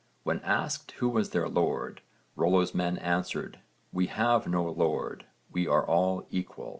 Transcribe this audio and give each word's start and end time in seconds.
When 0.23 0.39
asked 0.39 0.93
who 0.93 1.07
was 1.09 1.29
their 1.29 1.47
lord, 1.47 2.01
Rollo's 2.35 2.73
men 2.73 2.97
answered 2.97 3.59
'We 3.93 4.07
have 4.07 4.47
no 4.47 4.63
lord, 4.65 5.27
we 5.51 5.67
are 5.67 5.85
all 5.85 6.25
equal.' 6.31 6.69